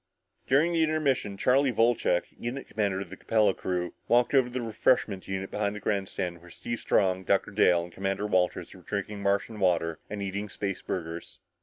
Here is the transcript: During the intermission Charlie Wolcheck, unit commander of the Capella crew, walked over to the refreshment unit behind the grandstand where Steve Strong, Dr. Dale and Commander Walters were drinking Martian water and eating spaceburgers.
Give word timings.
During 0.47 0.73
the 0.73 0.81
intermission 0.81 1.37
Charlie 1.37 1.71
Wolcheck, 1.71 2.23
unit 2.35 2.67
commander 2.67 3.01
of 3.01 3.11
the 3.11 3.15
Capella 3.17 3.53
crew, 3.53 3.93
walked 4.07 4.33
over 4.33 4.47
to 4.47 4.53
the 4.55 4.59
refreshment 4.63 5.27
unit 5.27 5.51
behind 5.51 5.75
the 5.75 5.79
grandstand 5.79 6.41
where 6.41 6.49
Steve 6.49 6.79
Strong, 6.79 7.25
Dr. 7.25 7.51
Dale 7.51 7.83
and 7.83 7.93
Commander 7.93 8.25
Walters 8.25 8.73
were 8.73 8.81
drinking 8.81 9.21
Martian 9.21 9.59
water 9.59 9.99
and 10.09 10.19
eating 10.23 10.47
spaceburgers. 10.49 11.37